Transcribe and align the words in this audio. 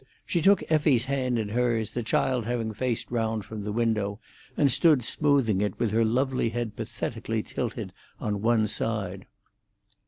She 0.25 0.41
took 0.41 0.63
Effie's 0.67 1.05
hand 1.05 1.37
in 1.37 1.49
hers, 1.49 1.91
the 1.91 2.01
child 2.01 2.45
having 2.45 2.73
faced 2.73 3.11
round 3.11 3.45
from 3.45 3.61
the 3.61 3.71
window, 3.71 4.19
and 4.57 4.71
stood 4.71 5.03
smoothing 5.03 5.61
it, 5.61 5.79
with 5.79 5.91
her 5.91 6.03
lovely 6.03 6.49
head 6.49 6.75
pathetically 6.75 7.43
tilted 7.43 7.93
on 8.19 8.41
one 8.41 8.65
side. 8.65 9.27